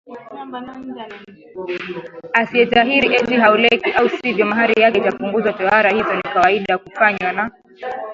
asiyetahiriwa 2.33 3.15
eti 3.19 3.35
haoleweki 3.41 3.89
au 3.91 4.09
sivyo 4.09 4.45
mahari 4.45 4.81
yake 4.81 4.97
itapunguzwaTohara 4.97 5.89
hizo 5.91 6.13
ni 6.15 6.21
kawaida 6.21 6.77
kufanywa 6.77 7.31
na 7.33 7.51